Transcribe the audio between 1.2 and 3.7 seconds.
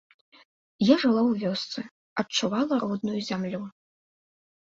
ў вёсцы, адчувала родную зямлю.